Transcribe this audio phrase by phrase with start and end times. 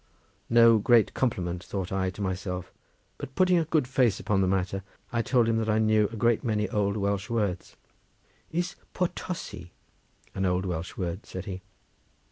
[0.49, 2.73] "No great compliment," thought I to myself,
[3.19, 4.81] but putting a good face upon the matter,
[5.13, 7.75] I told him that I knew a great many old Welsh words.
[8.51, 9.73] "Is Potosi
[10.33, 11.61] an old Welsh word?" said he.